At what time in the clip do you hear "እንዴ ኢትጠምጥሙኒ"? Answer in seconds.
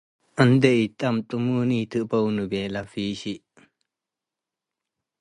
0.43-1.69